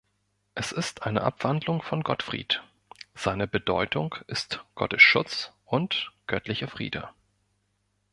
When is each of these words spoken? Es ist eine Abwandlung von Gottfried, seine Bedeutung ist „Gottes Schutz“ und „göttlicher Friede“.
Es 0.55 0.71
ist 0.71 1.03
eine 1.03 1.21
Abwandlung 1.21 1.83
von 1.83 2.01
Gottfried, 2.01 2.63
seine 3.13 3.45
Bedeutung 3.47 4.15
ist 4.25 4.63
„Gottes 4.73 5.03
Schutz“ 5.03 5.51
und 5.67 6.11
„göttlicher 6.25 6.67
Friede“. 6.67 7.09